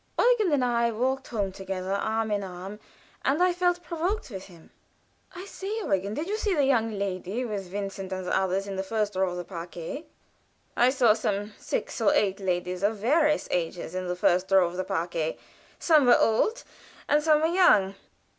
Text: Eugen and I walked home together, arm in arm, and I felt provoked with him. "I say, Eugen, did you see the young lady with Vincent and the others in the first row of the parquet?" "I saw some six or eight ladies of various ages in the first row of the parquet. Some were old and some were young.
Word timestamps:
Eugen 0.17 0.51
and 0.51 0.65
I 0.65 0.91
walked 0.91 1.27
home 1.27 1.51
together, 1.51 1.91
arm 1.93 2.31
in 2.31 2.43
arm, 2.43 2.79
and 3.23 3.43
I 3.43 3.53
felt 3.53 3.83
provoked 3.83 4.31
with 4.31 4.45
him. 4.45 4.71
"I 5.35 5.45
say, 5.45 5.67
Eugen, 5.77 6.15
did 6.15 6.25
you 6.27 6.37
see 6.37 6.55
the 6.55 6.65
young 6.65 6.97
lady 6.97 7.45
with 7.45 7.69
Vincent 7.69 8.11
and 8.11 8.25
the 8.25 8.35
others 8.35 8.65
in 8.65 8.77
the 8.77 8.81
first 8.81 9.15
row 9.15 9.29
of 9.29 9.37
the 9.37 9.43
parquet?" 9.43 10.07
"I 10.75 10.89
saw 10.89 11.13
some 11.13 11.53
six 11.59 12.01
or 12.01 12.15
eight 12.15 12.39
ladies 12.39 12.81
of 12.81 12.97
various 12.97 13.47
ages 13.51 13.93
in 13.93 14.07
the 14.07 14.15
first 14.15 14.49
row 14.49 14.65
of 14.65 14.75
the 14.75 14.83
parquet. 14.83 15.37
Some 15.77 16.07
were 16.07 16.17
old 16.17 16.63
and 17.07 17.21
some 17.23 17.39
were 17.41 17.45
young. 17.55 17.93